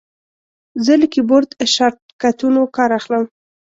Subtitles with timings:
[0.85, 3.23] زه له کیبورډ شارټکټونو کار اخلم.